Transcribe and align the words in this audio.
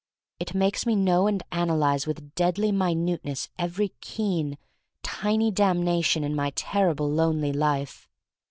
It 0.39 0.55
makes 0.55 0.87
me 0.87 0.95
know 0.95 1.27
and 1.27 1.43
analyze 1.51 2.07
with 2.07 2.33
deadly 2.33 2.71
minute 2.71 3.23
ness 3.23 3.49
every 3.59 3.89
keen, 4.01 4.57
tiny 5.03 5.51
damnation 5.51 6.23
in 6.23 6.35
my 6.35 6.51
terrible 6.55 7.07
lonely 7.07 7.53
life. 7.53 8.09